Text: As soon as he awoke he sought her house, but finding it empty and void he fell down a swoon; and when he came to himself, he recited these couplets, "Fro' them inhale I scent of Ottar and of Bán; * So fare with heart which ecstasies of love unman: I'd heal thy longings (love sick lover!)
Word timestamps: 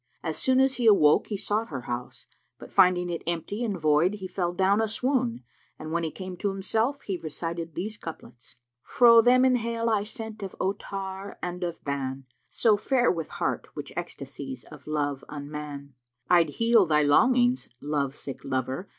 As 0.23 0.35
soon 0.35 0.59
as 0.59 0.77
he 0.77 0.87
awoke 0.87 1.27
he 1.27 1.37
sought 1.37 1.67
her 1.69 1.81
house, 1.81 2.25
but 2.57 2.71
finding 2.71 3.07
it 3.07 3.21
empty 3.27 3.63
and 3.63 3.79
void 3.79 4.15
he 4.15 4.27
fell 4.27 4.51
down 4.51 4.81
a 4.81 4.87
swoon; 4.87 5.43
and 5.77 5.91
when 5.91 6.03
he 6.03 6.09
came 6.09 6.35
to 6.37 6.49
himself, 6.49 7.03
he 7.03 7.17
recited 7.17 7.75
these 7.75 7.99
couplets, 7.99 8.55
"Fro' 8.81 9.21
them 9.21 9.45
inhale 9.45 9.91
I 9.91 10.01
scent 10.01 10.41
of 10.41 10.55
Ottar 10.59 11.35
and 11.43 11.63
of 11.63 11.83
Bán; 11.83 12.23
* 12.39 12.49
So 12.63 12.77
fare 12.77 13.11
with 13.11 13.29
heart 13.29 13.67
which 13.75 13.93
ecstasies 13.95 14.63
of 14.63 14.87
love 14.87 15.23
unman: 15.29 15.93
I'd 16.31 16.49
heal 16.49 16.87
thy 16.87 17.03
longings 17.03 17.69
(love 17.79 18.15
sick 18.15 18.39
lover!) 18.43 18.89